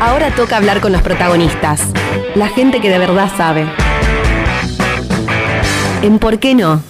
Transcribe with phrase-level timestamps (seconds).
[0.00, 1.82] Ahora toca hablar con los protagonistas,
[2.34, 3.66] la gente que de verdad sabe.
[6.00, 6.82] ¿En por qué no?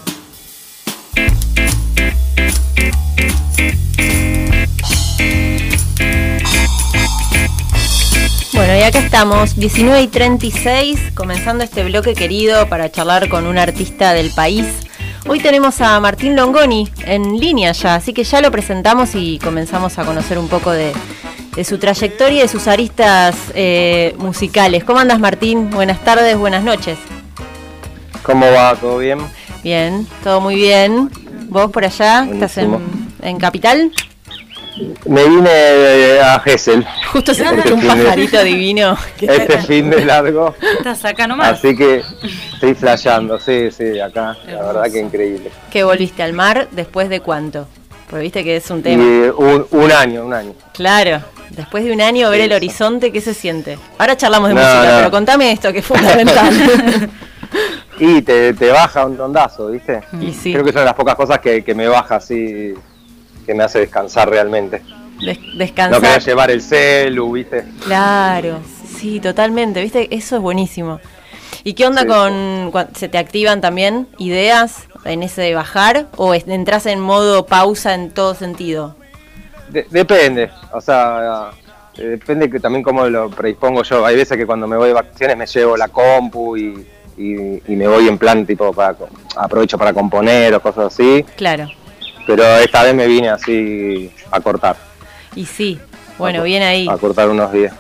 [8.53, 13.59] Bueno, y acá estamos, 19 y 36, comenzando este bloque querido para charlar con un
[13.59, 14.67] artista del país.
[15.27, 19.99] Hoy tenemos a Martín Longoni en línea ya, así que ya lo presentamos y comenzamos
[19.99, 20.93] a conocer un poco de,
[21.65, 24.85] su trayectoria y de sus aristas eh, musicales.
[24.85, 25.71] ¿Cómo andas Martín?
[25.71, 26.99] Buenas tardes, buenas noches.
[28.23, 28.75] ¿Cómo va?
[28.77, 29.19] ¿Todo bien?
[29.63, 31.11] Bien, todo muy bien.
[31.49, 32.27] ¿Vos por allá?
[32.33, 32.79] ¿Estás en,
[33.23, 33.93] en Capital?
[35.07, 36.87] Me vine a Gessel.
[37.13, 38.97] Justo se escuchó un pajarito divino.
[39.21, 40.55] Este fin de largo.
[40.79, 41.59] Estás acá nomás.
[41.59, 42.03] Así que
[42.55, 44.37] estoy flasheando, sí, sí, acá.
[44.47, 45.51] La verdad que increíble.
[45.71, 47.67] ¿Qué volviste al mar después de cuánto?
[48.09, 49.03] Porque viste que es un tema.
[49.03, 50.55] un, año, un año.
[50.73, 53.79] Claro, después de un año ver el horizonte, ¿qué se siente?
[53.99, 57.11] Ahora charlamos de música, pero contame esto, que es fundamental.
[57.99, 60.01] y te, baja un tondazo, ¿viste?
[60.21, 60.53] Y sí.
[60.53, 62.75] Creo que son las pocas cosas que, que me baja así
[63.47, 64.83] que me hace descansar realmente.
[65.57, 66.01] descansar.
[66.01, 67.65] No querer llevar el celu, ¿viste?
[67.85, 68.61] Claro,
[68.97, 70.15] sí, totalmente, ¿viste?
[70.15, 71.01] Eso es buenísimo.
[71.65, 76.87] ¿Y qué onda con, se te activan también ideas en ese de bajar o entras
[76.87, 78.97] en modo pausa en todo sentido?
[79.71, 81.51] Depende, o sea,
[81.97, 84.05] eh, depende que también cómo lo predispongo yo.
[84.05, 86.87] Hay veces que cuando me voy de vacaciones me llevo la compu y,
[87.17, 88.97] y me voy en plan tipo para
[89.37, 91.25] aprovecho para componer o cosas así.
[91.37, 91.69] Claro
[92.31, 94.77] pero esta vez me vine así a cortar.
[95.35, 95.81] Y sí,
[96.17, 96.89] bueno, bien ahí.
[96.89, 97.75] A cortar unos días.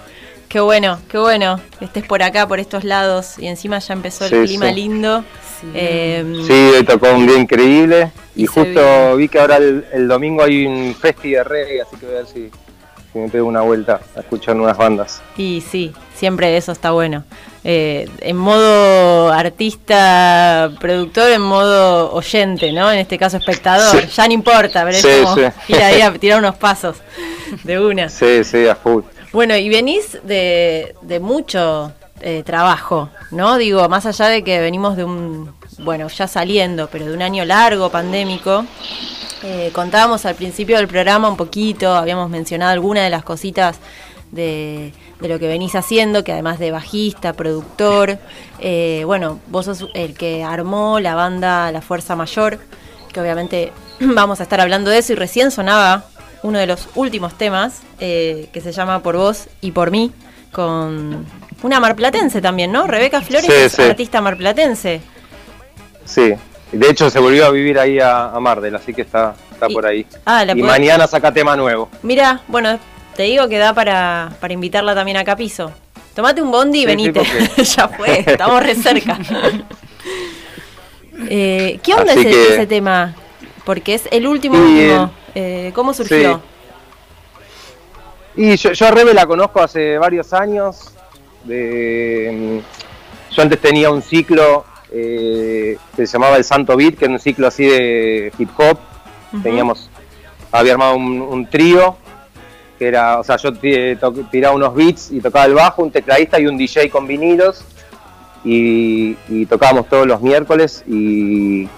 [0.50, 4.24] Qué bueno, qué bueno que estés por acá, por estos lados, y encima ya empezó
[4.24, 5.24] el clima lindo.
[5.72, 6.84] Em, sí.
[6.84, 11.44] tocó un día increíble, y, justo vi que ahora el, domingo hay un festi de
[11.44, 12.50] reggae, así que voy a ver si,
[13.12, 15.22] si me pego una vuelta a escuchar unas bandas.
[15.36, 17.22] Y sí, siempre eso está bueno.
[17.62, 22.90] Eh, en modo artista, productor, en modo oyente, ¿no?
[22.90, 24.04] En este caso espectador.
[24.08, 26.96] Ya no importa, pero es como ir ahí a tirar unos pasos
[27.62, 28.08] de una.
[28.08, 29.04] Sí, sí, a full.
[29.32, 33.58] Bueno, y venís de, mucho eh, trabajo, ¿no?
[33.58, 37.44] Digo, más allá de que venimos de un, bueno, ya saliendo, pero de un año
[37.44, 38.64] largo, pandémico.
[39.44, 43.78] Eh, contábamos al principio del programa un poquito, habíamos mencionado algunas de las cositas
[44.32, 48.18] de, lo que venís haciendo, que además de bajista, productor,
[48.58, 52.58] eh, bueno, vos sos el que armó la banda La Fuerza Mayor,
[53.12, 56.09] que obviamente vamos a estar hablando de eso y recién sonaba
[56.42, 60.12] uno de los últimos temas eh, que se llama Por vos y por mí,
[60.52, 61.26] con
[61.62, 62.86] una marplatense también, ¿no?
[62.86, 65.00] Rebeca Flores es artista marplatense.
[66.04, 66.32] Sí,
[66.72, 70.06] de hecho se volvió a vivir ahí a, Mardel, así que está, está por ahí.
[70.24, 71.88] Ah, y mañana saca tema nuevo.
[72.02, 72.78] Mira, bueno,
[73.16, 75.72] te digo que da para, invitarla también a Capizo.
[76.14, 77.22] Tomate un bondi y venite.
[77.56, 79.18] ya fue, estamos re cerca.
[81.28, 83.14] Eh, ¿Qué onda ese, tema?
[83.66, 85.10] Porque es el último último.
[85.34, 86.40] Eh, ¿Cómo surgió?
[88.36, 90.92] Y yo, a Rebe la conozco hace varios años.
[91.44, 97.04] De, mm, yo antes tenía un ciclo eh, que se llamaba El Santo Beat, que
[97.06, 98.78] era un ciclo así de hip hop.
[99.42, 99.88] Teníamos,
[100.50, 101.96] había armado un trío
[102.80, 106.46] que era, o sea, yo tiraba unos beats y tocaba el bajo, un tecladista y
[106.46, 107.62] un DJ con vinilos,
[108.42, 109.14] y,
[109.50, 111.68] tocábamos todos los miércoles y,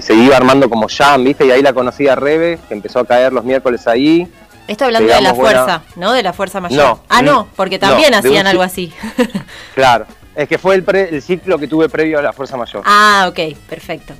[0.00, 1.46] se iba armando como jam, ¿viste?
[1.46, 4.26] Y ahí la conocí a Rebe, que empezó a caer los miércoles ahí.
[4.66, 6.12] Esto hablando de la fuerza, ¿no?
[6.12, 6.84] De la fuerza mayor.
[6.84, 8.92] No, ah, no, porque también hacían algo así.
[9.74, 12.82] claro, es que fue el, el ciclo que tuve previo a la fuerza mayor.
[12.84, 14.14] Ah, ok, perfecto.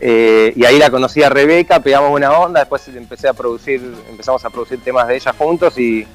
[0.00, 3.80] Eh, y ahí la conocí a Rebeca, pegamos buena onda, después empecé a producir,
[4.10, 6.06] empezamos a producir temas de ella juntos y,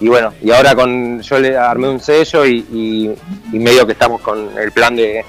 [0.00, 3.16] bueno, y ahora con yo le armé un sello y,
[3.52, 5.24] medio que estamos con el plan de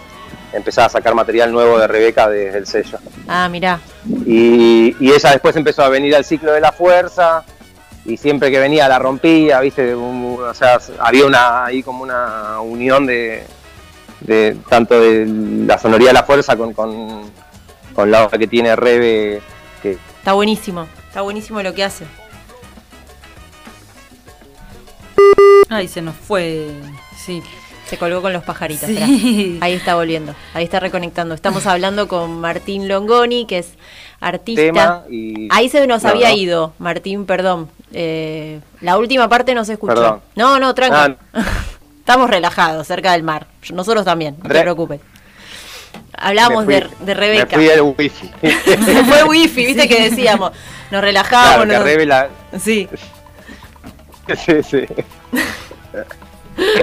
[0.56, 2.98] empezar a sacar material nuevo de Rebeca desde el sello.
[3.28, 3.80] Ah, mirá.
[4.26, 7.44] Y, ella después empezó a venir al ciclo de la fuerza
[8.06, 13.06] y siempre que venía la rompía, viste, o sea, había una ahí como una unión
[13.06, 13.44] de,
[14.22, 15.26] de tanto de
[15.66, 16.74] la sonoría de la fuerza con
[17.96, 19.42] con la obra que tiene Rebe.
[19.82, 19.94] Que...
[20.20, 22.06] Está buenísimo, está buenísimo lo que hace.
[25.70, 26.70] Ay, se nos fue.
[27.18, 27.42] Sí.
[27.88, 28.90] Se colgó con los pajaritos.
[28.90, 31.36] Ahí está volviendo, ahí está reconectando.
[31.36, 33.74] Estamos hablando con Martín Longoni, que es
[34.20, 35.04] artista.
[35.50, 37.70] Ahí se nos había ido, Martín, perdón.
[37.94, 40.22] Eh, la última parte no se escuchó.
[40.36, 41.18] No, no, tranquilo.
[41.34, 41.44] Ah.
[42.00, 43.48] Estamos relajados, cerca del mar.
[43.74, 45.02] Nosotros también, no te preocupes.
[46.18, 47.58] Hablábamos de, de, Rebeca.
[47.58, 48.32] Me fui al wifi.
[49.08, 50.52] Fue wifi, viste que decíamos.
[50.92, 51.66] Nos relajábamos.
[51.66, 52.30] Claro,
[52.60, 52.88] Sí.
[54.46, 54.86] Sí, sí.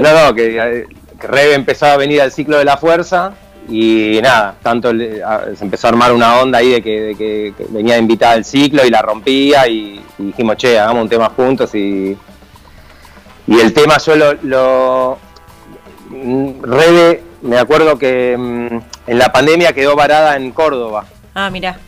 [0.00, 0.86] No, no, que, eh,
[1.20, 3.32] que Rebe empezó a venir al ciclo de la fuerza
[3.68, 7.14] y nada, tanto le- a- se empezó a armar una onda ahí de que, de
[7.14, 11.08] que- que venía invitada al ciclo y la rompía y, y dijimos, che, hagamos un
[11.08, 12.16] tema juntos y,
[13.46, 14.32] y el tema yo lo...
[14.42, 15.18] lo
[16.10, 18.78] mm, Rebe, me acuerdo que mm,
[19.10, 21.04] en la pandemia quedó varada en Córdoba
[21.34, 21.78] Ah, mirá.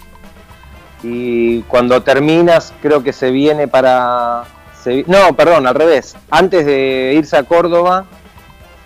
[1.03, 4.45] y cuando terminas creo que se viene para...
[4.85, 6.15] se no, perdón, al revés.
[6.31, 8.05] Antes de irse a Córdoba,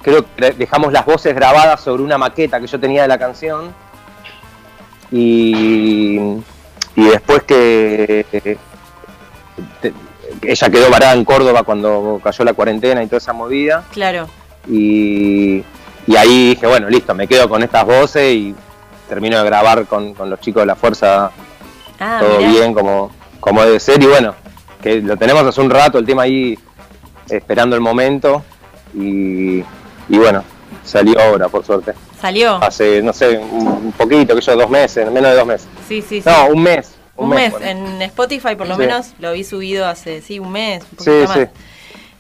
[0.03, 3.75] creo que dejamos las voces grabadas sobre una maqueta que yo tenía de la canción.
[5.11, 6.19] Y,
[6.97, 8.25] y después que
[10.43, 13.85] ella quedó varada en Córdoba cuando cayó la cuarentena y toda esa movida.
[13.93, 14.29] Claro.
[14.69, 15.65] Y,
[16.07, 18.55] y ahí dije, bueno, listo, me quedo con estas voces y
[19.09, 21.31] termino de grabar con, con los chicos de la fuerza
[22.01, 22.51] Ah, todo mirá.
[22.51, 23.11] bien como,
[23.41, 24.33] como debe ser y bueno,
[24.83, 26.59] que lo tenemos hace un rato el tema ahí
[27.29, 28.43] esperando el momento
[28.95, 29.59] y,
[30.09, 30.43] y bueno,
[30.85, 31.93] salió ahora por suerte.
[32.21, 32.57] Salió.
[32.63, 35.69] Hace, no sé, un poquito, que yo, dos meses, menos de dos meses.
[35.87, 36.29] Sí, sí, sí.
[36.29, 36.95] No, un mes.
[37.17, 37.51] un mes.
[37.53, 37.67] bueno.
[37.67, 38.81] En Spotify, por lo Sí.
[38.81, 40.83] menos, lo vi subido hace, sí, un mes.
[40.83, 41.49] Un Sí, poquito sí, más.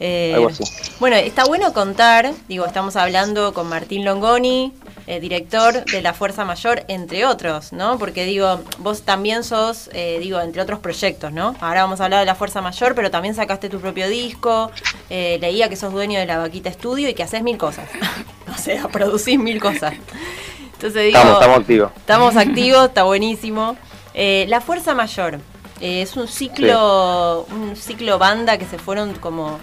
[0.00, 0.62] Eh, algo así.
[1.00, 4.72] Bueno, está bueno contar, digo, estamos hablando con Martín Longoni,
[5.10, 7.98] eh, director de la Fuerza Mayor, entre otros, ¿no?
[7.98, 11.56] Porque digo, vos también sos, eh, digo, entre otros proyectos, ¿no?
[11.60, 14.70] Ahora vamos a hablar de la Fuerza Mayor, pero también sacaste tu propio disco,
[15.08, 17.88] eh, leía que sos dueño de la Vaquita Estudio y que haces mil cosas.
[18.54, 19.94] o sea, producís mil cosas.
[20.74, 21.90] Entonces digo, Estamos, estamos activos.
[21.96, 23.78] Estamos activos, está buenísimo.
[24.14, 25.38] La Fuerza Mayor
[25.80, 29.58] eh, es un ciclo, un ciclo banda que se fueron como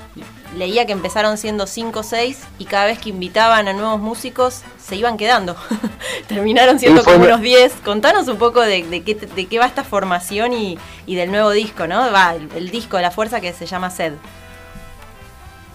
[0.57, 4.61] leía que empezaron siendo 5 o 6 y cada vez que invitaban a nuevos músicos
[4.81, 5.55] se iban quedando.
[6.27, 7.73] Terminaron siendo como unos 10.
[7.83, 11.51] Contanos un poco de, de qué, de qué va esta formación y, y del nuevo
[11.51, 12.09] disco, ¿no?
[12.11, 14.13] Va, el, el disco de la fuerza que se llama Sed.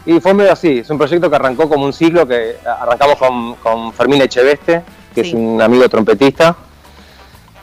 [0.06, 3.54] Y fue medio así, es un proyecto que arrancó como un ciclo, que arrancamos con,
[3.56, 4.82] con Fermín Echeveste,
[5.14, 5.28] que Sí.
[5.28, 6.56] es un amigo trompetista,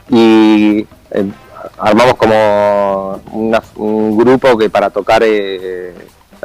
[0.10, 1.26] y eh,
[1.78, 5.94] armamos como una- un grupo que para tocar eh,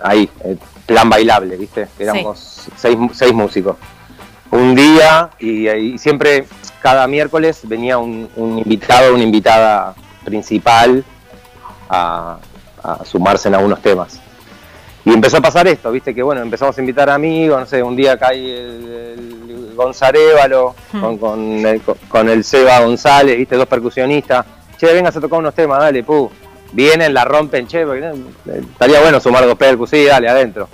[0.02, 1.88] ahí, eh, plan bailable, ¿viste?
[1.98, 3.76] Éramos seis, seis músicos.
[4.50, 6.44] Un día, y, y siempre,
[6.82, 11.02] cada miércoles venía un, un invitado, una invitada principal
[11.88, 12.38] a,
[12.82, 14.20] a sumarse en algunos temas.
[15.04, 17.96] Y empezó a pasar esto, viste, que bueno, empezamos a invitar amigos, no sé, un
[17.96, 21.00] día cae el, el Gonzarévalo Hmm.
[21.00, 24.44] con, con, el, con el Seba González, viste, dos percusionistas.
[24.82, 26.28] Che, vengas a tocar unos temas, dale, pu.
[26.72, 30.68] Vienen, la rompen, che, porque, eh, estaría bueno sumar dos percus, sí, dale, adentro.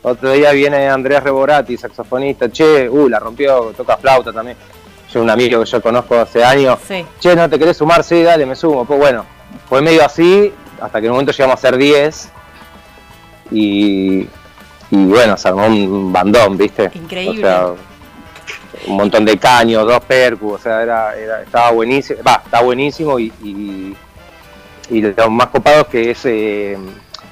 [0.00, 4.56] Otro día viene Andrés Reborati, saxofonista, che, uh, la rompió, toca flauta también.
[5.12, 7.04] Yo un amigo que yo conozco hace años, Sí.
[7.20, 8.02] che, ¿no te querés sumar?
[8.02, 8.86] Sí, dale, me sumo.
[8.86, 9.26] Pues bueno,
[9.68, 10.50] fue medio así,
[10.80, 12.30] hasta que en un momento llegamos a ser 10
[13.50, 14.20] y,
[14.90, 16.90] y bueno, se armó un bandón, ¿viste?
[16.94, 17.40] Increíble.
[17.40, 17.66] O sea,
[18.86, 23.18] un montón de caños, dos percus, o sea, era, era- estaba buenísimo, va, está buenísimo
[23.18, 23.96] y, y,
[24.90, 26.76] y lo más copado es que es, eh,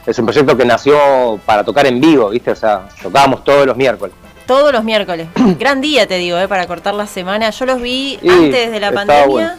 [0.06, 2.50] es un proyecto que nació para tocar en vivo, ¿viste?
[2.52, 4.14] O sea, tocábamos todos los miércoles.
[4.46, 5.28] Todos los miércoles.
[5.58, 7.50] Gran día, te digo, eh, para cortar la semana.
[7.50, 9.26] Yo los vi antes de la pandemia.
[9.26, 9.52] bueno.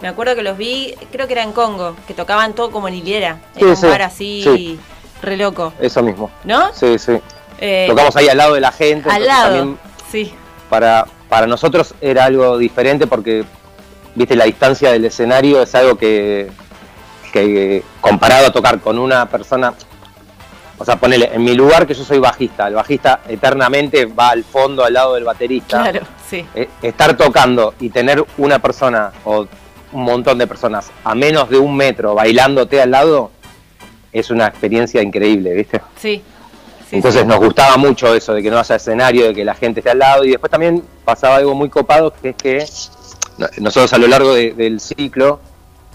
[0.00, 2.94] Me acuerdo que los vi, creo que era en Congo, que tocaban todo como en
[2.94, 3.38] hilera.
[3.56, 4.80] Sí, en un sí, bar así, sí.
[5.22, 5.72] re loco.
[5.80, 6.30] Eso mismo.
[6.44, 6.72] ¿No?
[6.72, 7.18] Sí, sí.
[7.60, 9.10] Eh, Tocamos ahí al lado de la gente.
[9.10, 9.56] al lado.
[9.56, 9.78] también
[10.12, 10.32] Sí,
[10.70, 13.44] para, para nosotros era algo diferente porque,
[14.14, 16.50] viste, la distancia del escenario es algo que,
[17.32, 19.74] que comparado a tocar con una persona,
[20.78, 24.44] o sea, ponele, en mi lugar que yo soy bajista, el bajista eternamente va al
[24.44, 25.82] fondo, al lado del baterista.
[25.82, 26.44] claro, sí.
[26.54, 29.46] Eh, estar tocando y tener una persona o
[29.92, 33.30] un montón de personas a menos de un metro bailándote al lado
[34.12, 35.80] es una experiencia increíble, ¿viste?
[35.96, 36.22] Sí.
[36.88, 37.26] Sí, Entonces sí.
[37.26, 39.98] nos gustaba mucho eso de que no haya escenario, de que la gente esté al
[39.98, 42.64] lado y después también pasaba algo muy copado que es que
[43.38, 45.40] no- nosotros a lo largo de- del ciclo,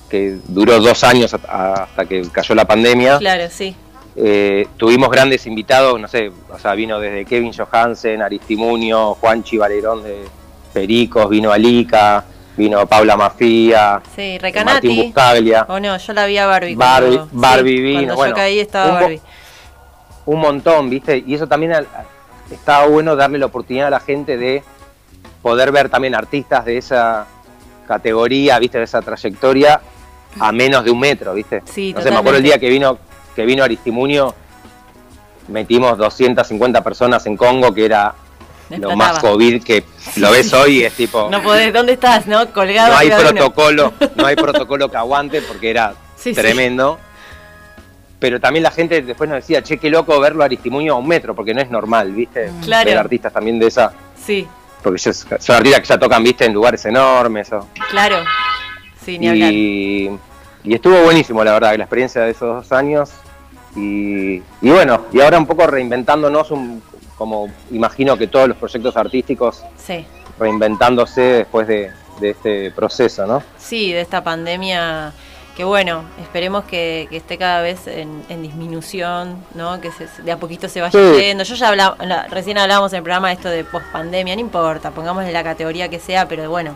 [0.09, 3.75] que duró dos años hasta que cayó la pandemia, Claro, sí.
[4.15, 10.03] eh, tuvimos grandes invitados, no sé, o sea, vino desde Kevin Johansen, Aristimunio, Juanchi Valerón
[10.03, 10.25] de
[10.71, 12.23] Pericos, vino Alica,
[12.55, 15.05] vino Paula Mafía, Sí, Martín.
[15.05, 15.65] Buscaglia.
[15.67, 16.75] O no, yo la vi a Barbie.
[16.75, 19.21] Barbie- cuando- Barbie sí, vino, Cuando bueno, yo caí estaba Barbie.
[20.25, 21.23] Un montón, ¿viste?
[21.25, 21.73] Y eso también
[22.51, 24.63] estaba bueno darle la oportunidad a la gente de
[25.41, 27.25] poder ver también artistas de esa
[27.87, 28.77] categoría, ¿viste?
[28.77, 29.81] De esa trayectoria
[30.39, 31.61] a menos de un metro, ¿viste?
[31.65, 32.97] Sí, no sé, me acuerdo el día que vino
[33.35, 34.35] que vino Aristimunio,
[35.47, 38.13] metimos 250 personas en Congo, que era
[38.69, 39.83] lo más COVID que
[40.17, 41.29] lo ves hoy es tipo...
[41.29, 42.27] No podés, ¿dónde estás?
[42.27, 42.47] ¿No?
[42.53, 42.93] Colgado.
[42.93, 46.41] no hay protocolo, no hay protocolo que aguante porque era Sí, sí.
[48.23, 51.05] Pero también la gente después nos decía, che, qué loco verlo a Aristimuño a un
[51.05, 52.49] metro, porque no es normal, ¿viste?
[52.63, 52.89] Claro.
[52.89, 53.91] Ver artistas también de esa.
[54.15, 54.47] Sí,
[54.81, 56.45] Porque ellos son artistas que ya tocan, ¿viste?
[56.45, 57.51] En lugares enormes.
[57.51, 58.15] o- claro.
[59.03, 59.51] Sí, ni hablar.
[59.51, 60.09] y,
[60.63, 63.09] y estuvo buenísimo, la verdad, la experiencia de esos dos años.
[63.75, 66.81] Y, y bueno, y ahora un poco reinventándonos, un-
[67.17, 70.05] como imagino que todos los proyectos artísticos Sí.
[70.39, 73.43] reinventándose después de, de este proceso, ¿no?
[73.57, 75.11] Sí, de esta pandemia
[75.55, 79.79] que bueno, esperemos que, que esté cada vez en, en disminución, ¿no?
[79.81, 81.19] Que se- de a poquito se vaya Sí.
[81.21, 81.43] yendo.
[81.43, 84.91] Yo ya hablaba, la- recién hablábamos en el programa de esto de pospandemia, no importa,
[84.91, 86.75] pongámosle la categoría que sea, pero bueno,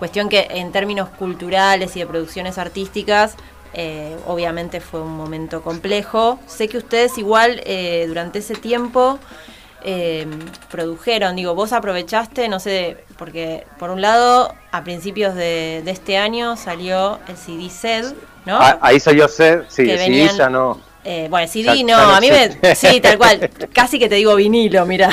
[0.00, 3.36] cuestión que en términos culturales y de producciones artísticas,
[3.74, 6.38] eh, obviamente fue un momento complejo.
[6.46, 9.18] Sé que ustedes igual eh, durante ese tiempo
[9.84, 10.26] eh,
[10.70, 16.16] produjeron, digo, vos aprovechaste, no sé, porque por un lado, a principios de, de este
[16.18, 18.14] año salió el CD SED,
[18.46, 18.58] ¿no?
[18.60, 20.80] Ah, ahí salió Sed, sí, el CD ya no.
[21.04, 22.74] Eh, bueno, CD Ya- no, ya no a mí me...
[22.76, 25.10] Sí, tal cual, casi que te digo vinilo, mira.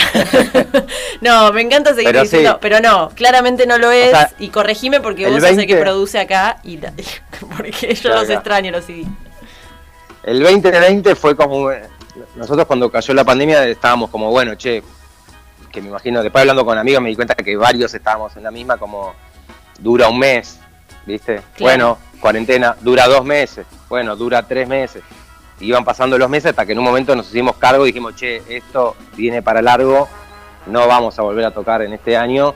[1.22, 2.58] no, me encanta seguir Pero diciendo, sí.
[2.62, 5.82] pero no, claramente no lo es, sea, y corregime porque vos sos el que 20
[5.82, 6.78] produce acá, y
[7.58, 8.22] porque yo Claro.
[8.22, 9.06] los extraño los CD.
[10.24, 11.70] El 2020 fue como.
[12.36, 14.84] Nosotros cuando cayó la pandemia estábamos como, bueno, che,
[15.72, 18.52] que me imagino, después hablando con amigos me di cuenta que varios estábamos en la
[18.52, 19.14] misma, como
[19.80, 20.60] dura un mes,
[21.06, 21.42] ¿viste?
[21.60, 25.04] Bueno, cuarentena, dura dos meses, bueno, dura tres meses.
[25.62, 28.42] Iban pasando los meses hasta que en un momento nos hicimos cargo y dijimos, che,
[28.48, 30.08] esto viene para largo,
[30.68, 32.56] no vamos a volver a tocar en este año.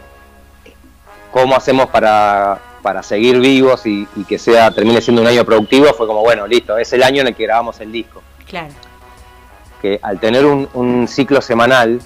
[1.32, 5.88] ¿Cómo hacemos para, para seguir vivos y, y que sea termine siendo un año productivo?
[5.94, 8.74] Fue como, bueno, listo, es el año en el que grabamos el disco Claro,
[9.84, 12.00] que al tener un, ciclo semanal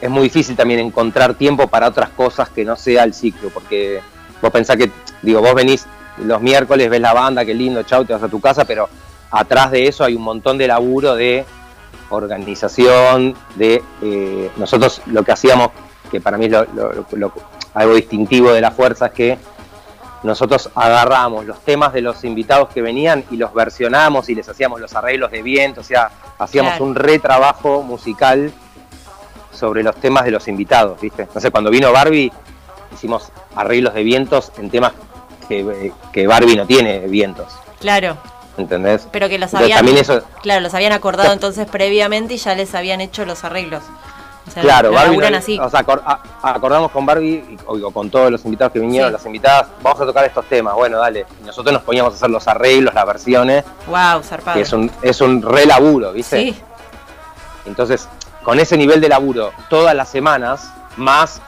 [0.00, 4.00] es muy difícil también encontrar tiempo para otras cosas que no sea el ciclo, porque
[4.42, 4.90] vos pensás que,
[5.22, 5.86] digo, vos venís
[6.24, 8.88] los miércoles, ves la banda, qué lindo, chau, te vas a tu casa, pero
[9.30, 11.44] atrás de eso hay un montón de laburo de
[12.08, 15.68] organización, de eh, nosotros lo que hacíamos,
[16.10, 17.32] que para mí es lo- lo- lo-
[17.74, 19.38] algo distintivo de la fuerza, es que
[20.22, 24.80] nosotros agarramos los temas de los invitados que venían y los versionamos y les hacíamos
[24.80, 26.84] los arreglos de viento, o sea, hacíamos Claro.
[26.84, 28.52] un retrabajo musical
[29.52, 31.22] sobre los temas de los invitados, ¿viste?
[31.22, 32.32] Entonces cuando vino Barbie
[32.92, 34.92] hicimos arreglos de vientos en temas
[35.48, 37.48] que, que Barbie no tiene vientos,
[37.80, 38.16] claro.
[38.56, 39.08] ¿entendés?
[39.10, 42.54] Pero que los Entonces, habían, también eso- claro, los habían acordado entonces previamente y ya
[42.54, 43.82] les habían hecho los arreglos.
[44.46, 45.58] O sea, Claro, Barbie no- así.
[45.60, 45.84] o sea,
[46.42, 49.12] acordamos con Barbie y o- o con todos los invitados que vinieron, Sí.
[49.12, 51.26] las invitadas, vamos a tocar estos temas, bueno, dale.
[51.42, 54.56] Y nosotros nos poníamos a hacer los arreglos, las versiones, wow, zarpado.
[54.56, 56.36] que es un, es un re laburo, ¿viste?
[56.36, 56.60] Sí,
[57.66, 58.08] Entonces,
[58.42, 61.40] con ese nivel de laburo todas las semanas, más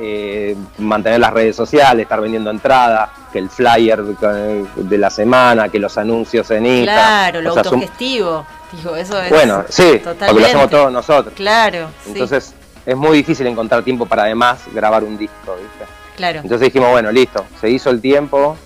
[0.00, 5.78] eh, mantener las redes sociales, estar vendiendo entradas, que el flyer de, la semana, que
[5.78, 6.94] los anuncios en Instagram.
[6.96, 8.46] claro, lo O sea, son- autogestivo.
[8.72, 9.30] Digo, eso es.
[9.30, 10.48] bueno, sí, porque lo totalmente.
[10.48, 11.34] hacemos todos nosotros.
[11.34, 12.54] Claro, sí, Entonces,
[12.84, 15.84] es muy difícil encontrar tiempo para además grabar un disco, ¿viste?
[16.16, 16.40] claro.
[16.40, 18.56] Entonces dijimos, bueno, listo, se hizo el tiempo,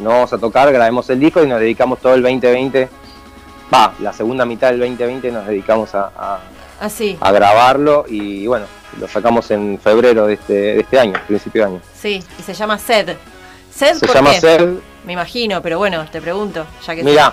[0.00, 2.88] no vamos a tocar, grabemos el disco y nos dedicamos todo el 2020,
[3.72, 6.40] va, la segunda mitad del 2020 nos dedicamos a, a-
[6.80, 8.66] Así, a grabarlo y bueno,
[8.98, 11.80] lo sacamos en febrero de este, de este año, principio de año.
[11.94, 12.20] sí.
[12.38, 13.16] Y se llama SED.
[13.74, 14.40] ¿SED Se por llama qué?
[14.40, 14.68] Ser,
[15.04, 17.32] Me imagino, pero bueno, te pregunto, ya que Mirá.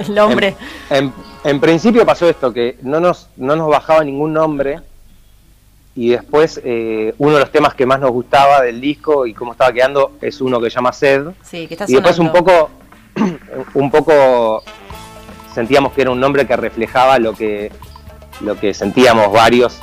[0.00, 0.56] el nombre.
[0.90, 1.12] en,
[1.44, 4.80] en principio pasó esto, que no nos, no nos bajaba ningún nombre
[5.96, 9.52] y después eh, uno de los temas que más nos gustaba del disco y cómo
[9.52, 11.26] estaba quedando es uno que se llama Sed.
[11.42, 12.70] Sí, que está Y después un poco,
[13.74, 14.62] un poco
[15.54, 17.70] sentíamos que era un nombre que reflejaba lo que,
[18.40, 19.78] lo que sentíamos varios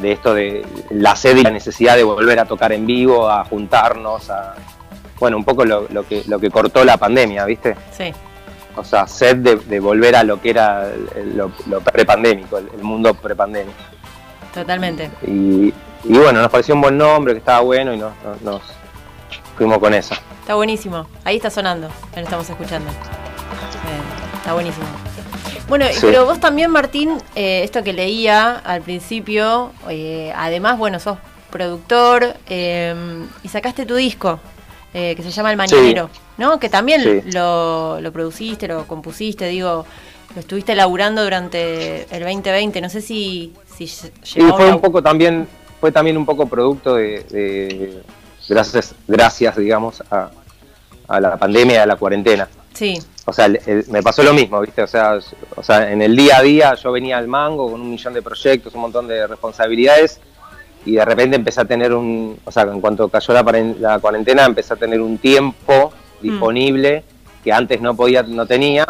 [0.00, 3.44] de esto de la sed y la necesidad de volver a tocar en vivo, a
[3.44, 4.54] juntarnos, a
[5.20, 7.76] bueno, un poco lo, lo que lo que cortó la pandemia, ¿viste?
[7.96, 8.12] Sí,
[8.76, 10.88] O sea, sed de, de volver a lo que era
[11.36, 13.76] lo, lo prepandémico, el, el mundo prepandémico.
[14.54, 15.10] totalmente.
[15.26, 15.72] Y,
[16.04, 18.62] y bueno, nos pareció un buen nombre, que estaba bueno y nos, nos- nos
[19.56, 20.14] fuimos con eso.
[20.40, 21.06] Está buenísimo.
[21.24, 21.88] Ahí está sonando.
[22.16, 22.90] Lo estamos escuchando.
[22.90, 24.86] Eh, está buenísimo.
[25.68, 25.98] Bueno, Sí.
[26.02, 31.18] pero vos también, Martín, eh, esto que leía al principio, eh, además, bueno, sos
[31.50, 32.94] productor eh,
[33.42, 34.40] y sacaste tu disco,
[34.94, 36.58] eh, que se llama El Mañanero, ¿no?
[36.58, 37.30] Que también Sí.
[37.32, 39.86] lo, lo produciste, lo compusiste, digo,
[40.34, 42.80] lo estuviste laburando durante el 2020.
[42.80, 45.46] No sé si, si lle- Y llegó fue un poco también,
[45.80, 48.02] fue también un poco producto de, de-
[48.48, 50.30] gracias, gracias, digamos, a,
[51.08, 52.48] a la pandemia, a la cuarentena.
[52.72, 54.82] Sí, O sea, el- el- me pasó lo mismo, ¿viste?
[54.82, 55.18] O sea,
[55.56, 58.22] o sea, en el día a día yo venía al mango con un millón de
[58.22, 60.20] proyectos, un montón de responsabilidades
[60.84, 63.42] y de repente empecé a tener un, o sea, en cuanto cayó la,
[63.78, 67.04] la cuarentena empecé a tener un tiempo disponible
[67.42, 68.86] que antes no podía, no tenía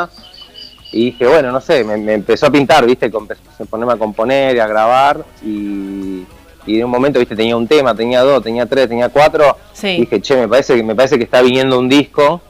[0.93, 3.11] Y dije, bueno, no sé, me, empezó a pintar, ¿viste?
[3.57, 5.25] Se ponerme a componer y a grabar.
[5.43, 6.25] Y,
[6.67, 7.37] y en un momento, ¿viste?
[7.37, 9.57] Tenía un tema, tenía dos, tenía tres, tenía cuatro.
[9.83, 12.41] Y dije, che, me parece, me parece que está viniendo un disco.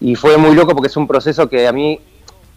[0.00, 2.00] Y fue muy loco porque es un proceso que a mí,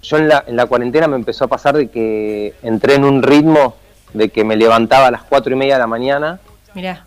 [0.01, 3.21] yo en la, en la cuarentena me empezó a pasar de que entré en un
[3.21, 3.75] ritmo
[4.15, 6.39] de que me levantaba a las cuatro y media de la mañana.
[6.73, 7.05] Mirá.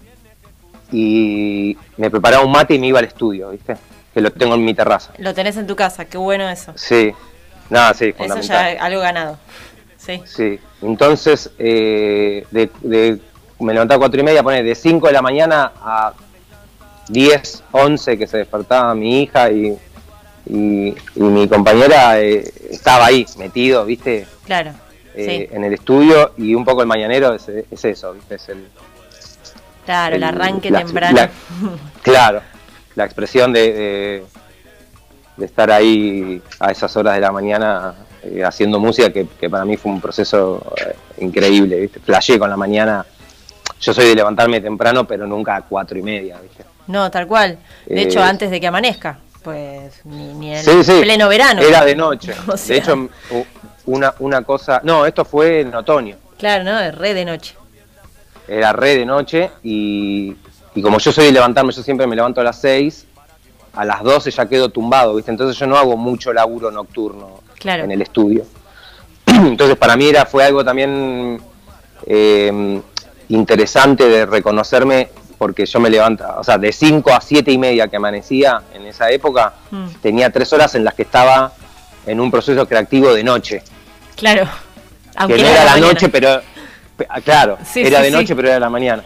[0.92, 3.76] Y me preparaba un mate y me iba al estudio, ¿viste?
[4.14, 5.12] Que lo tengo en mi terraza.
[5.18, 6.72] Lo tenés en tu casa, qué bueno eso.
[6.76, 7.12] Sí,
[7.70, 9.38] Nada, sí, Eso ya algo ganado.
[9.98, 10.22] Sí.
[10.24, 10.58] Sí.
[10.80, 13.20] Entonces, eh, de,
[13.58, 16.12] me levantaba a cuatro y media, pone de 5 de la mañana a
[17.08, 19.76] 10, 11 que se despertaba mi hija y,
[20.46, 24.26] y, mi compañera eh, estaba ahí, metido, ¿viste?
[24.46, 24.72] Claro.
[25.20, 27.48] Eh, en el estudio y un poco el mañanero es,
[27.84, 28.36] eso, ¿viste?
[28.36, 28.68] Es el,
[29.84, 31.28] claro, el, arranque temprano.
[32.02, 32.40] claro,
[32.94, 34.22] la expresión de,
[35.36, 39.76] de estar ahí a esas horas de la mañana eh, haciendo música, que, para mí
[39.76, 42.00] fue un proceso eh, increíble, ¿viste?
[42.00, 43.06] Flashé con la mañana.
[43.80, 46.64] Yo soy de levantarme temprano, pero nunca a cuatro y media, ¿viste?
[46.88, 47.58] No, tal cual.
[47.86, 51.62] De hecho, antes de que amanezca, pues ni, en pleno verano.
[51.62, 52.34] Era de noche.
[52.66, 53.08] De hecho,
[53.88, 54.80] una, una cosa...
[54.84, 56.16] No, esto fue en otoño.
[56.38, 56.78] Claro, ¿no?
[56.78, 57.54] Es re de noche.
[58.46, 60.34] Era re de noche y,
[60.74, 63.06] y como yo soy de levantarme, yo siempre me levanto a las seis
[63.78, 65.30] a las 12 ya quedo tumbado, ¿viste?
[65.30, 68.44] Entonces yo no hago mucho laburo nocturno en el estudio.
[69.26, 71.40] Entonces para mí era, fue algo también
[72.04, 72.80] eh,
[73.28, 77.86] interesante de reconocerme porque yo me levantaba, o sea, de 5 a 7 y media
[77.86, 79.86] que amanecía en esa época, mm.
[80.02, 81.52] tenía tres horas en las que estaba
[82.04, 83.62] en un proceso creativo de noche.
[84.18, 84.48] Claro.
[85.16, 86.40] Aunque que no era la, noche, pero
[87.24, 89.02] claro, era de noche, pero era la mañana.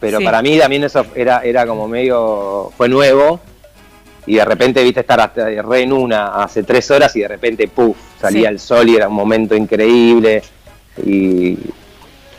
[0.00, 3.40] Pero para mí también eso era, era como medio, fue nuevo
[4.26, 7.68] y de repente viste estar hasta re en una hace tres horas y de repente
[7.68, 10.42] puff salía el sol y era un momento increíble
[11.04, 11.58] y,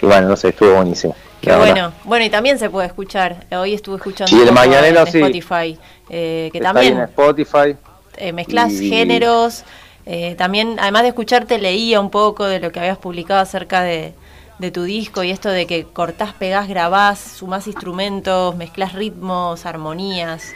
[0.02, 1.94] bueno no sé estuvo buenísimo Qué bueno.
[2.06, 3.46] Bueno, y también se puede escuchar.
[3.52, 5.78] Hoy estuve escuchando y el mañanero, en Spotify.
[6.10, 6.94] Eh, que también.
[6.94, 7.76] en Spotify.
[8.18, 9.64] Eh, mezclas géneros.
[10.06, 14.14] Eh, también, además de escucharte, leía un poco de lo que habías publicado acerca de,
[14.60, 20.54] de tu disco y esto de que cortás, pegás, grabás, sumás instrumentos, mezclas ritmos, armonías.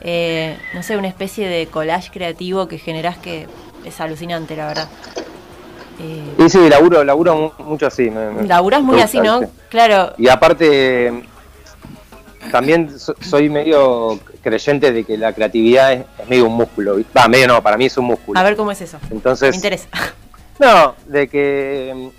[0.00, 3.46] Eh, no sé, una especie de collage creativo que generás que
[3.84, 4.88] es alucinante, la verdad.
[6.00, 8.10] Eh, y sí, laburo, laburo mucho así.
[8.10, 9.40] Me, Laburás muy así, ¿no?
[9.70, 10.12] Claro.
[10.18, 11.24] Y aparte,
[12.50, 16.98] también soy medio creyente de que la creatividad es, medio un músculo.
[17.16, 18.38] Va, medio no, para mí es un músculo.
[18.38, 18.98] A ver cómo es eso.
[19.10, 19.88] Entonces, me interesa.
[20.58, 22.10] No, de que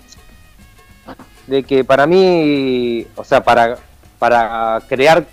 [1.48, 3.78] de que para mí, o sea, para,
[4.16, 5.24] para crear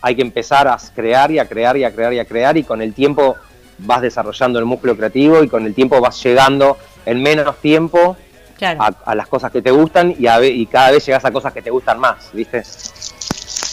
[0.00, 2.62] hay que empezar a crear y a crear y a crear y a crear y
[2.62, 3.34] con el tiempo
[3.78, 8.16] vas desarrollando el músculo creativo y con el tiempo vas llegando en menos tiempo
[8.60, 11.70] a, las cosas que te gustan y, y cada vez llegas a cosas que te
[11.70, 12.62] gustan más, ¿viste?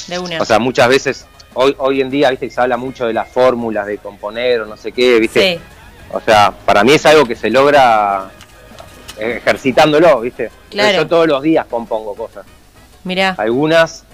[0.08, 0.42] De una.
[0.42, 2.50] O sea, muchas veces, hoy, hoy en día, ¿viste?
[2.50, 5.60] Se habla mucho de las fórmulas de componer o no sé qué, ¿viste?
[6.12, 8.30] O sea, para mí es algo que se logra
[9.18, 10.52] ejercitándolo, ¿viste?
[10.70, 11.00] Claro.
[11.00, 12.46] Yo todos los días compongo cosas.
[13.04, 13.36] Mirá.
[13.38, 14.06] Algunas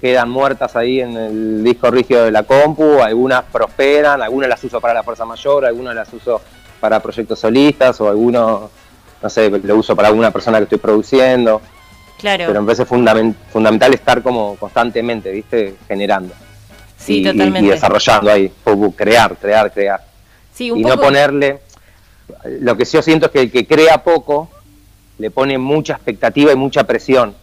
[0.00, 4.80] quedan muertas ahí en el disco rígido de la compu, algunas prosperan, algunas las uso
[4.80, 6.40] para la fuerza mayor, algunas las uso
[6.80, 8.70] para proyectos solistas o algunos,
[9.22, 11.60] no sé, lo uso para alguna persona que estoy produciendo.
[12.18, 12.44] Claro.
[12.46, 15.76] Pero me parece fundamental estar como constantemente, ¿viste?
[15.86, 16.34] Generando.
[17.00, 17.68] Sí, y, totalmente.
[17.68, 18.52] Y, desarrollando ahí,
[18.94, 20.04] crear, crear, crear.
[20.52, 21.60] Sí, un y no ponerle...
[22.60, 24.48] Lo que yo siento es que el que crea poco
[25.18, 27.34] le pone mucha expectativa y mucha presión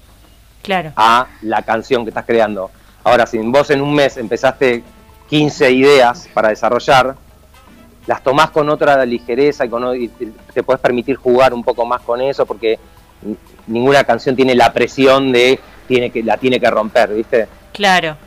[0.95, 2.71] a la canción que estás creando.
[3.03, 4.83] Ahora, si vos en un mes empezaste
[5.29, 7.15] 15 ideas para desarrollar,
[8.05, 10.09] las tomás con otra ligereza y, con,
[10.53, 12.79] te puedes permitir jugar un poco más con eso porque
[13.67, 17.47] ninguna canción tiene la presión de tiene que la tiene que romper, ¿viste?
[17.73, 18.17] Claro.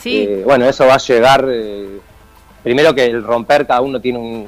[0.00, 0.26] Sí.
[0.28, 1.46] Eh, bueno, eso va a llegar.
[1.48, 2.00] Eh,
[2.62, 4.46] primero que el romper, cada uno tiene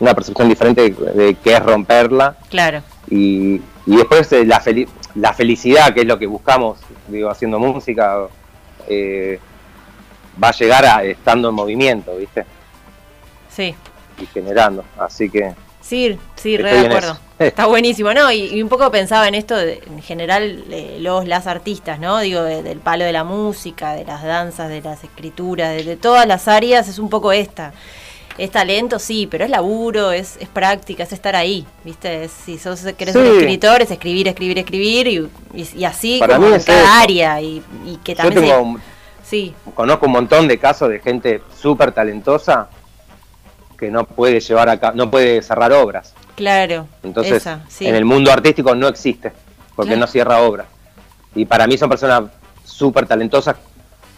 [0.00, 2.36] una percepción diferente de, qué es romperla.
[2.48, 2.82] Claro.
[3.10, 7.58] Y, y después eh, la, felicidad la felicidad, que es lo que buscamos, digo, haciendo
[7.58, 8.16] música,
[10.42, 12.44] va a llegar a, estando en movimiento, ¿viste?
[13.48, 13.74] Sí.
[14.20, 15.54] Y generando, así que...
[15.84, 17.18] Sí, sí, re de acuerdo.
[17.38, 18.32] Está buenísimo, ¿no?
[18.32, 20.64] Y, un poco pensaba en esto, en general,
[21.00, 22.20] los, las artistas, ¿no?
[22.20, 26.48] Digo, del palo de la música, de las danzas, de las escrituras, de todas las
[26.48, 27.72] áreas, es un poco esta
[28.38, 32.28] es talento, sí, pero es laburo, es, es práctica, es estar ahí, ¿viste?
[32.28, 37.40] si sos, querés ser escritor, es escribir, escribir, escribir y, así como en cada área
[37.40, 37.62] y,
[38.02, 38.78] que también...
[39.22, 39.54] sí.
[39.74, 42.68] Conozco un montón de casos de gente súper talentosa
[43.74, 46.14] que no puede llevar a no puede cerrar obras.
[46.36, 46.86] Claro.
[47.02, 47.46] Entonces,
[47.80, 49.32] en el mundo artístico no existe,
[49.76, 50.66] porque no cierra obras.
[51.34, 52.30] Y para mí son personas
[52.64, 53.56] súper talentosas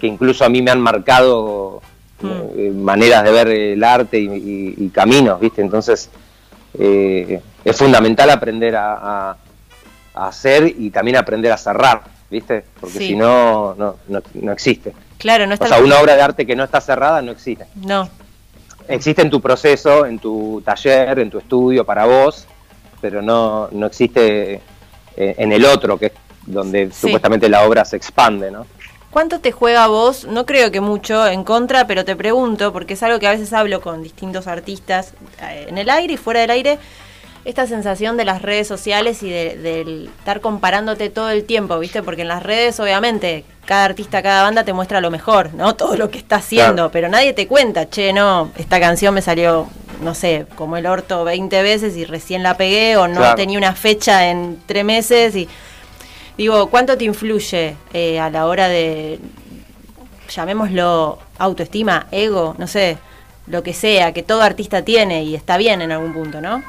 [0.00, 1.82] que incluso a mí me han marcado
[2.20, 2.28] mm.
[2.56, 5.62] eh, maneras de ver el arte y, caminos, ¿viste?
[5.62, 6.10] Entonces,
[6.78, 9.36] eh, es fundamental aprender a,
[10.14, 12.64] hacer y también aprender a cerrar, ¿viste?
[12.80, 14.94] Porque si no, no, no, existe.
[15.18, 15.66] Claro, no está.
[15.66, 17.66] O sea, una obra de arte que no está cerrada no existe.
[17.74, 18.08] No.
[18.88, 22.46] Existe en tu proceso, en tu taller, en tu estudio para vos,
[23.00, 24.54] pero no, no existe
[25.16, 26.12] eh, en el otro, que es
[26.46, 28.66] donde supuestamente la obra se expande, ¿no?
[29.10, 30.26] ¿Cuánto te juega a vos?
[30.26, 33.52] No creo que mucho en contra, pero te pregunto, porque es algo que a veces
[33.52, 36.78] hablo con distintos artistas eh, en el aire y fuera del aire,
[37.46, 42.02] esta sensación de las redes sociales y de, estar comparándote todo el tiempo, ¿viste?
[42.02, 45.76] Porque en las redes, obviamente, cada artista, cada banda te muestra lo mejor, ¿no?
[45.76, 49.68] Todo lo que está haciendo, pero nadie te cuenta, che, no, esta canción me salió,
[50.02, 53.74] no sé, como el orto 20 veces y recién la pegué, o no tenía una
[53.74, 55.48] fecha en tres meses y.
[56.36, 59.18] Digo, ¿cuánto te influye eh, a la hora de,
[60.28, 62.98] llamémoslo, autoestima, ego, no sé,
[63.46, 66.62] lo que sea, que todo artista tiene y está bien en algún punto, ¿no?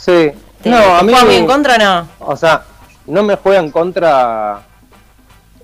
[0.00, 0.32] Sí.
[0.64, 1.12] no, a mí.
[1.30, 2.08] en contra no?
[2.20, 2.64] O sea,
[3.06, 4.62] no me juega en contra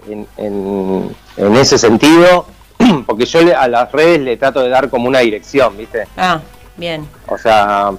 [0.07, 2.47] en, en, ese sentido,
[3.07, 6.07] porque yo a las redes le trato de dar como una dirección, ¿viste?
[6.19, 6.41] Ah,
[6.77, 7.09] bien.
[7.29, 7.93] O sea,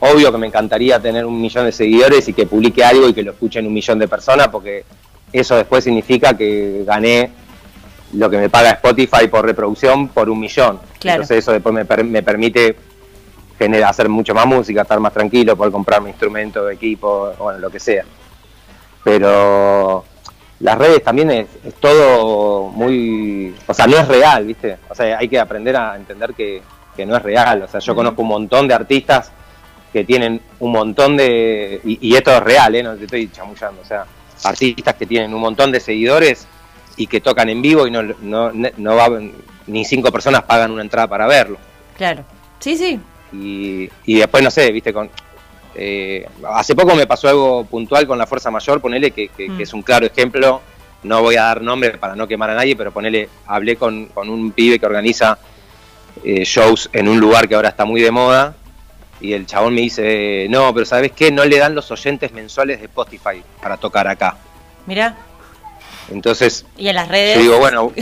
[0.00, 3.22] obvio que me encantaría tener un millón de seguidores y que publique algo y que
[3.22, 4.84] lo escuchen un millón de personas, porque
[5.32, 7.32] eso después significa que gané
[8.12, 10.78] lo que me paga Spotify por reproducción por un millón.
[10.98, 11.22] Claro.
[11.22, 12.76] Entonces eso después me, me permite
[13.60, 17.78] genera hacer mucho más música, estar más tranquilo, poder comprarme instrumento, equipo, bueno, lo que
[17.78, 18.06] sea.
[19.04, 20.02] Pero
[20.60, 21.46] las redes también es,
[21.78, 24.78] todo muy, o sea, no es real, ¿viste?
[24.88, 26.62] O sea, hay que aprender a entender que,
[27.06, 27.62] no es real.
[27.62, 29.30] O sea, yo conozco un montón de artistas
[29.90, 32.82] que tienen un montón de, y, esto es real, ¿eh?
[32.82, 34.06] No te estoy chamullando, o sea,
[34.44, 36.46] artistas que tienen un montón de seguidores
[36.96, 39.08] y que tocan en vivo y no, no, no va,
[39.66, 41.58] ni cinco personas pagan una entrada para verlo.
[41.96, 42.24] Claro.
[42.58, 43.00] Sí, sí,
[43.32, 45.10] y, después, no sé, viste, con
[45.74, 49.60] eh, hace poco me pasó algo puntual con la Fuerza Mayor, ponele que, mm.
[49.60, 50.60] es un claro ejemplo,
[51.04, 54.52] no voy a dar nombre para no quemar a nadie, pero ponele, hablé con, un
[54.52, 55.38] pibe que organiza
[56.24, 58.54] eh, shows en un lugar que ahora está muy de moda,
[59.20, 61.30] y el chabón me dice, no, pero ¿sabes qué?
[61.30, 64.36] No le dan los oyentes mensuales de Spotify para tocar acá.
[64.86, 65.16] Mira.
[66.10, 67.36] Entonces, y en las redes.
[67.36, 67.92] Yo digo, bueno,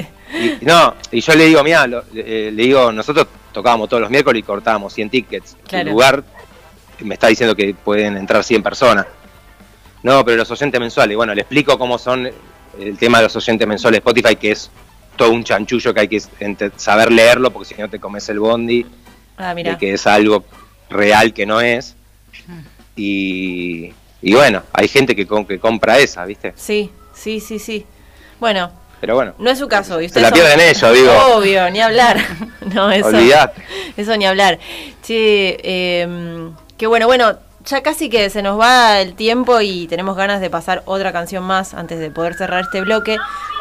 [0.62, 4.42] no, y yo le digo, mira, eh, le digo, nosotros tocábamos todos los miércoles y
[4.42, 5.56] cortábamos 100 tickets.
[5.70, 6.24] El lugar
[7.00, 9.06] me está diciendo que pueden entrar 100 personas.
[10.02, 12.30] No, pero los oyentes mensuales, bueno, le explico cómo son
[12.78, 14.70] el tema de los oyentes mensuales Spotify, que es
[15.16, 16.20] todo un chanchullo que hay que
[16.76, 18.86] saber leerlo, porque si no te comes el bondi,
[19.36, 20.44] ah, de que es algo
[20.90, 21.94] real que no es.
[22.96, 26.52] Y, y bueno, hay gente que, que compra esa, ¿viste?
[26.56, 27.86] Sí, sí, sí, sí.
[28.40, 29.34] Bueno, pero bueno.
[29.38, 30.00] No es su caso.
[30.00, 31.10] ¿y se la pierden ellos, digo.
[31.34, 32.18] Obvio, ni hablar.
[32.72, 33.60] no, eso, Olvidate.
[33.96, 34.60] Eso ni hablar.
[35.02, 40.16] Sí, eh, qué bueno, bueno, ya casi que se nos va el tiempo y tenemos
[40.16, 43.16] ganas de pasar otra canción más antes de poder cerrar este bloque.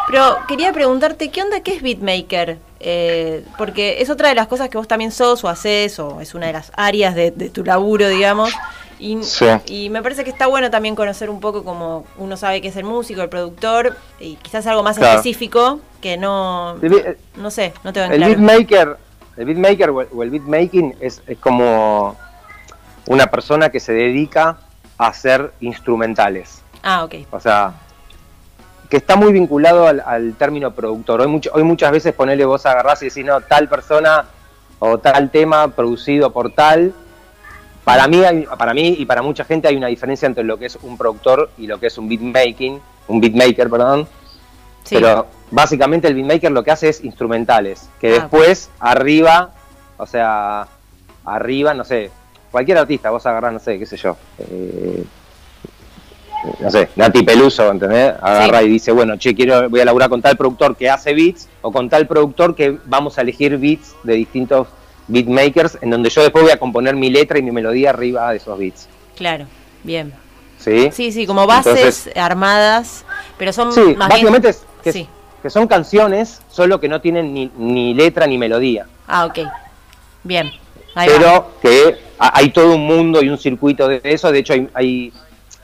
[0.06, 2.60] Pero quería preguntarte, ¿qué onda qué es beatmaker?
[2.80, 6.36] Eh, porque es otra de las cosas que vos también sos o haces, o es
[6.36, 8.54] una de las áreas de, de tu laburo, digamos.
[9.02, 12.76] Y, me parece que está bueno también conocer un poco como uno sabe que es
[12.76, 16.76] el músico, el productor, y quizás algo más específico que no,
[17.36, 18.98] no sé, no te El beatmaker,
[19.38, 22.16] el beatmaker o el beatmaking es, es como
[23.08, 24.58] una persona que se dedica
[24.98, 26.62] a hacer instrumentales.
[26.84, 27.16] Ah, ok.
[27.32, 27.74] O sea,
[28.90, 31.22] que está muy vinculado al, término productor.
[31.22, 34.26] Hoy, mucho, hoy muchas veces ponerle voz a agarrarse y decir, no, tal persona
[34.80, 36.94] o tal tema producido por tal,
[37.84, 38.22] para mí,
[38.58, 41.50] para mí y para mucha gente hay una diferencia entre lo que es un productor
[41.58, 44.08] y lo que es un beatmaking, un beatmaker, perdón.
[44.90, 49.52] Pero básicamente el beatmaker lo que hace es instrumentales, que ah, después arriba,
[49.98, 50.68] o sea,
[51.26, 52.12] arriba, no sé,
[52.52, 55.04] cualquier artista, vos agarrás, no sé, qué sé yo, eh,
[56.60, 58.14] no sé, Nati Peluso, ¿entendés?
[58.22, 61.48] Agarra y dice, bueno, che, quiero, voy a laburar con tal productor que hace beats
[61.62, 64.68] o con tal productor que vamos a elegir beats de distintos
[65.12, 68.38] beatmakers, en donde yo después voy a componer mi letra y mi melodía arriba de
[68.38, 68.88] esos beats.
[69.16, 69.46] Claro,
[69.84, 70.14] bien.
[70.58, 73.04] Sí, sí, sí como bases armadas,
[73.38, 75.08] pero son sí, básicamente Es que,
[75.42, 78.86] que, son canciones, solo que no tienen ni, ni letra ni melodía.
[79.08, 79.40] Ah, ok.
[80.24, 80.52] Bien.
[80.94, 84.32] pero que hay todo un mundo y un circuito de eso.
[84.32, 85.14] De hecho, hay, hay,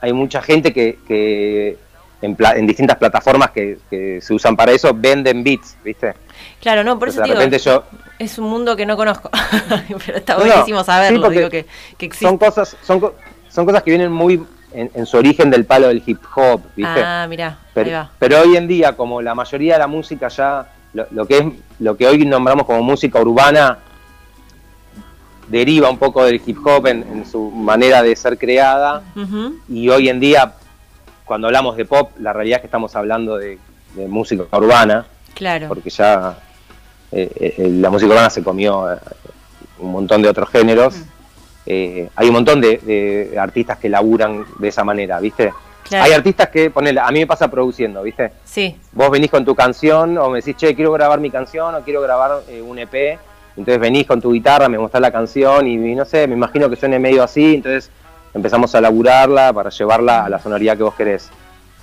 [0.02, 1.78] hay mucha gente que, que,
[2.22, 3.78] en, en distintas plataformas que,
[4.22, 6.14] se usan para eso, venden beats, ¿viste?
[6.62, 7.84] Claro, no, por eso digo, yo,
[8.20, 9.30] es un mundo que no conozco,
[10.06, 11.66] pero está buenísimo saberlo, digo que,
[12.00, 12.26] existe.
[12.26, 13.12] Son cosas, son,
[13.50, 17.02] son cosas que vienen muy en, su origen del palo del hip hop, ¿viste?
[17.04, 21.26] Ah, mirá, pero, pero hoy en día, como la mayoría de la música ya, lo,
[21.26, 21.46] que es,
[21.80, 23.80] lo que hoy nombramos como música urbana,
[25.48, 29.04] deriva un poco del hip hop en, su manera de ser creada,
[29.70, 30.54] y hoy en día
[31.28, 33.60] cuando hablamos de pop, la realidad es que estamos hablando de,
[34.08, 35.06] música urbana.
[35.38, 35.68] Claro.
[35.68, 36.36] Porque ya
[37.12, 38.98] eh, eh, la música urbana se comió eh,
[39.80, 40.96] un montón de otros géneros.
[41.66, 42.08] Mm.
[42.16, 45.54] hay un montón de, artistas que laburan de esa manera, ¿viste?
[45.92, 48.32] Hay artistas que, ponele, a mí me pasa produciendo, ¿viste?
[48.44, 48.78] Sí.
[48.92, 52.02] Vos venís con tu canción o me decís, che, quiero grabar mi canción o quiero
[52.02, 53.20] grabar un EP.
[53.56, 56.70] Entonces venís con tu guitarra, me mostrás la canción y, y no sé, me imagino
[56.70, 57.56] que suene medio así.
[57.56, 57.90] Entonces
[58.34, 61.30] empezamos a laburarla para llevarla a la sonoridad que vos querés.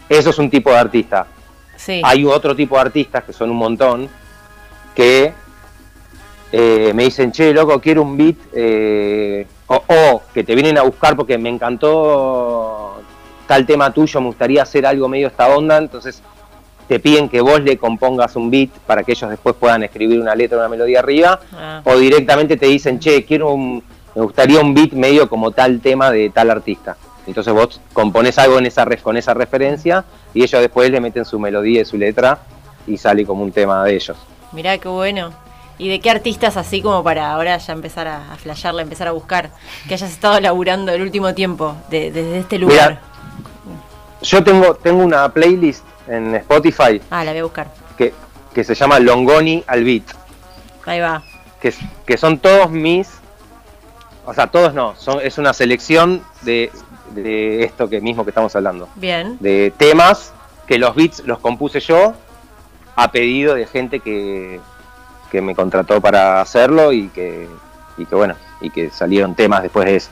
[0.09, 1.27] Eso es un tipo de artista.
[2.03, 4.09] Hay otro tipo de artistas, que son un montón,
[4.95, 5.33] que
[6.53, 11.17] eh, me dicen, che, loco, quiero un beat, eh, o, que te vienen a buscar
[11.17, 13.03] porque me encantó
[13.47, 16.23] tal tema tuyo, me gustaría hacer algo medio esta onda, entonces
[16.87, 20.35] te piden que vos le compongas un beat para que ellos después puedan escribir una
[20.35, 21.83] letra, una melodía arriba, ah.
[21.85, 23.83] o directamente te dicen, che, quiero un,
[24.15, 26.97] me gustaría un beat medio como tal tema de tal artista.
[27.27, 31.39] Entonces vos compones algo en esa, con esa referencia y ellos después le meten su
[31.39, 32.39] melodía y su letra
[32.87, 34.17] y sale como un tema de ellos.
[34.53, 35.33] Mirá qué bueno.
[35.77, 39.51] ¿Y de qué artistas así como para ahora ya empezar a, a empezar a buscar,
[39.89, 43.01] que hayas estado laburando el último tiempo desde este lugar?
[44.23, 47.01] yo tengo, tengo una playlist en Spotify.
[47.11, 47.67] Ah, la voy a buscar.
[47.99, 48.15] Que,
[48.55, 50.05] que se llama Longoni al Beat.
[50.87, 51.23] Ahí va.
[51.61, 51.75] Que,
[52.07, 53.09] que son todos mis
[54.27, 56.71] o sea, todos no, son, es una selección de,
[57.17, 58.89] esto que mismo que estamos hablando.
[58.97, 59.37] Bien.
[59.41, 60.33] De temas
[60.67, 62.15] que los beats los compuse yo
[62.97, 64.61] a pedido de gente que,
[65.31, 67.49] que me contrató para hacerlo y que,
[67.99, 70.11] y que bueno, y que salieron temas después de eso.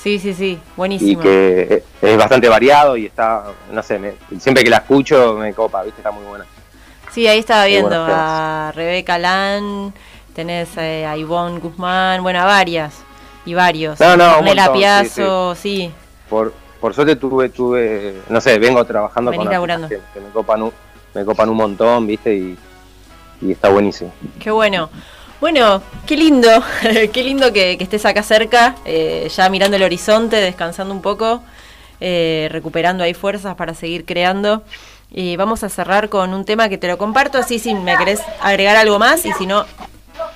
[0.00, 1.20] Sí, sí, sí, buenísimo.
[1.20, 5.82] Y que es bastante variado y está, no sé, siempre que la escucho me copa,
[5.82, 6.00] ¿viste?
[6.00, 6.46] Está muy buena.
[7.10, 9.92] Sí, ahí estaba viendo a Rebeca Lan,
[10.34, 12.94] tenés eh, a Ivonne Guzmán, bueno, a varias
[13.44, 13.98] y varios.
[13.98, 14.40] No, no,
[14.72, 15.90] Piazzo, sí,
[16.28, 20.72] Por, por suerte tuve, tuve, no sé, vengo trabajando con que, que, me copan un,
[21.14, 22.58] me copan un montón, viste, y,
[23.40, 24.12] y está buenísimo.
[24.38, 24.90] Qué bueno.
[25.40, 26.48] Bueno, qué lindo,
[27.12, 31.42] qué lindo que, estés acá cerca, eh, ya mirando el horizonte, descansando un poco,
[32.00, 34.64] eh, recuperando ahí fuerzas para seguir creando.
[35.10, 38.20] Y vamos a cerrar con un tema que te lo comparto, así si me querés
[38.40, 39.64] agregar algo más y si no,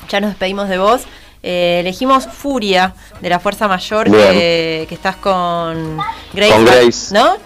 [0.08, 1.02] ya nos despedimos de vos.
[1.42, 5.98] Eh, elegimos Furia de la Fuerza Mayor, que, estás con
[6.32, 7.12] Grace.
[7.12, 7.36] ¿No?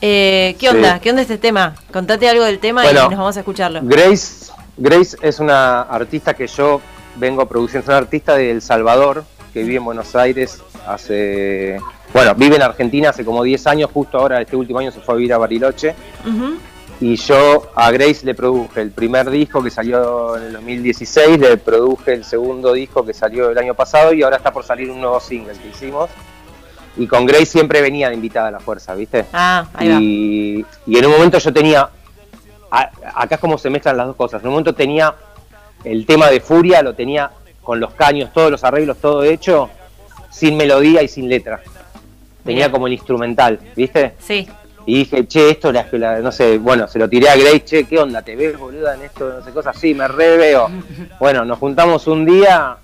[0.00, 1.00] Eh, ¿Qué onda?
[1.00, 1.74] ¿Qué onda este tema?
[1.90, 3.80] Contate algo del tema y nos vamos a escucharlo.
[3.82, 6.82] Grace, Grace es una artista que yo
[7.16, 11.80] vengo produciendo, es una artista de El Salvador, que vive en Buenos Aires hace.
[12.12, 15.14] Bueno, vive en Argentina hace como 10 años, justo ahora, este último año se fue
[15.14, 15.94] a vivir a Bariloche.
[17.00, 21.56] Y yo a Grace le produje el primer disco que salió en el 2016, le
[21.58, 25.00] produje el segundo disco que salió el año pasado y ahora está por salir un
[25.00, 26.08] nuevo single que hicimos.
[26.96, 29.26] Y con Grace siempre venía de invitada a la fuerza, ¿viste?
[29.34, 30.68] Ah, ahí y, va.
[30.86, 31.90] y en un momento yo tenía,
[32.70, 35.14] acá es como se mezclan las dos cosas, en un momento tenía
[35.84, 37.30] el tema de Furia, lo tenía
[37.62, 39.68] con los caños, todos los arreglos, todo hecho,
[40.30, 41.60] sin melodía y sin letra.
[42.42, 44.14] Tenía como el instrumental, ¿viste?
[44.18, 44.48] Sí.
[44.86, 47.84] Y dije, che, esto, la, la, no sé, bueno, se lo tiré a Grace, che,
[47.84, 48.22] ¿qué onda?
[48.22, 49.32] ¿Te ves, boluda, en esto?
[49.32, 50.70] No sé, cosas así, me re veo.
[51.18, 52.76] Bueno, nos juntamos un día,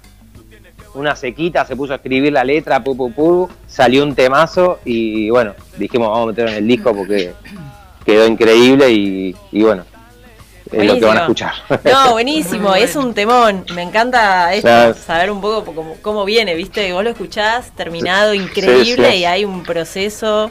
[0.94, 5.30] una sequita, se puso a escribir la letra, pu, pu, pu, salió un temazo y
[5.30, 7.34] bueno, dijimos, vamos a meterlo en el disco porque
[8.04, 9.84] quedó increíble y, bueno,
[10.72, 11.52] es lo que van a escuchar.
[11.84, 13.64] No, buenísimo, es un temón.
[13.76, 16.92] Me encanta esto, saber un poco cómo, cómo, viene, ¿viste?
[16.92, 20.50] Vos lo escuchás terminado, increíble, y hay un proceso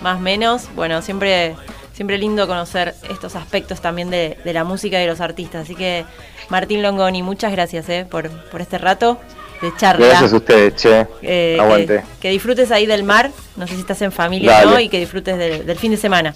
[0.00, 0.68] más o menos.
[0.74, 1.56] Bueno, siempre,
[1.92, 5.62] siempre lindo conocer estos aspectos también de, la música y de los artistas.
[5.62, 6.04] Así que,
[6.48, 9.18] Martín Longoni, muchas gracias eh, por, por este rato
[9.60, 10.06] de charla.
[10.06, 11.06] Gracias a ustedes, che.
[11.22, 12.02] Eh, Aguante.
[12.20, 14.98] Que, disfrutes ahí del mar, no sé si estás en familia o no, y que
[14.98, 16.34] disfrutes del fin de semana.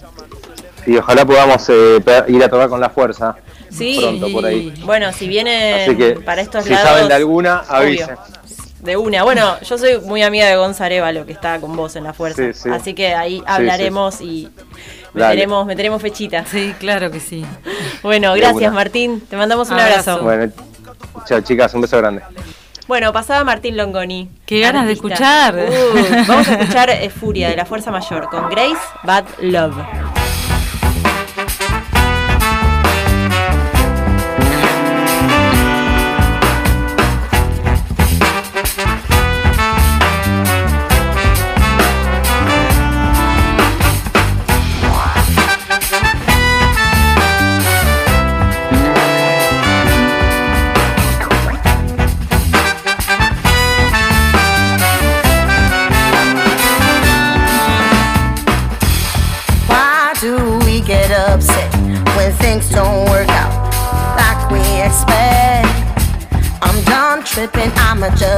[0.85, 3.35] Y ojalá podamos eh, ir a tocar con la fuerza.
[3.69, 4.73] Sí, pronto por ahí.
[4.85, 6.87] bueno, si viene para estos si lados.
[6.87, 8.15] Si saben de alguna, avisen.
[8.85, 9.23] De una.
[9.23, 12.43] Bueno, yo soy muy amiga de Gonzalo, que está con vos en la fuerza.
[12.71, 14.49] Así que ahí hablaremos y
[15.13, 16.47] meteremos, meteremos fechitas.
[16.47, 17.43] Sí, claro que sí.
[18.03, 19.21] Bueno, gracias Martín.
[19.21, 20.21] Te mandamos un abrazo.
[20.21, 20.51] Bueno,
[21.25, 22.21] chao chicas, un beso grande.
[22.87, 24.29] Bueno, pasaba Martín Longoni.
[24.45, 25.55] Qué ganas de escuchar.
[25.55, 29.75] Uh, vamos a escuchar eh, Furia de la Fuerza Mayor con Grace Bad Love.
[67.97, 68.34] I'm.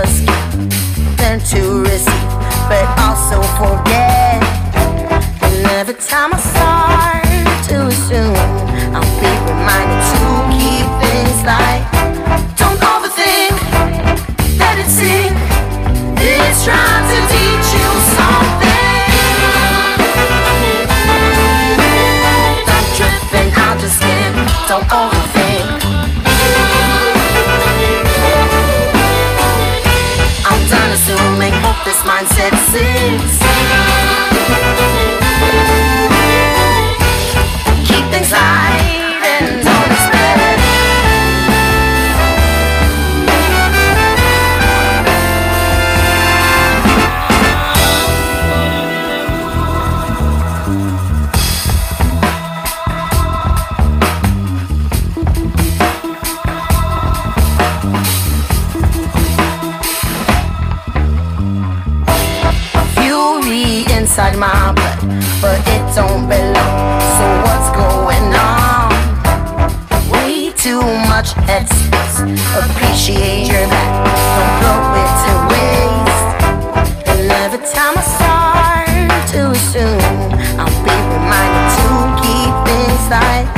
[80.97, 81.87] something mine to
[82.21, 83.56] keep inside.